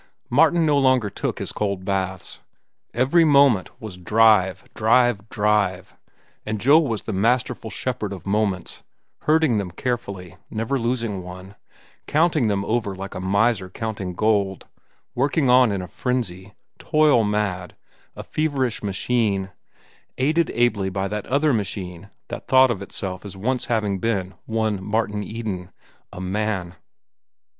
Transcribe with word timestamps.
Martin 0.31 0.65
no 0.65 0.79
longer 0.79 1.11
took 1.11 1.37
his 1.37 1.51
cold 1.51 1.85
baths. 1.85 2.39
Every 2.91 3.23
moment 3.23 3.69
was 3.79 3.97
drive, 3.97 4.63
drive, 4.73 5.29
drive, 5.29 5.95
and 6.43 6.59
Joe 6.59 6.79
was 6.79 7.03
the 7.03 7.13
masterful 7.13 7.69
shepherd 7.69 8.11
of 8.11 8.25
moments, 8.25 8.81
herding 9.27 9.59
them 9.59 9.69
carefully, 9.69 10.37
never 10.49 10.79
losing 10.79 11.21
one, 11.21 11.53
counting 12.07 12.47
them 12.47 12.65
over 12.65 12.95
like 12.95 13.13
a 13.13 13.19
miser 13.19 13.69
counting 13.69 14.15
gold, 14.15 14.65
working 15.13 15.51
on 15.51 15.71
in 15.71 15.83
a 15.83 15.87
frenzy, 15.87 16.55
toil 16.79 17.23
mad, 17.23 17.75
a 18.15 18.23
feverish 18.23 18.81
machine, 18.81 19.51
aided 20.17 20.49
ably 20.55 20.89
by 20.89 21.07
that 21.07 21.27
other 21.27 21.53
machine 21.53 22.09
that 22.29 22.47
thought 22.47 22.71
of 22.71 22.81
itself 22.81 23.23
as 23.23 23.37
once 23.37 23.67
having 23.67 23.99
been 23.99 24.33
one 24.47 24.83
Martin 24.83 25.23
Eden, 25.23 25.71
a 26.11 26.19
man. 26.19 26.73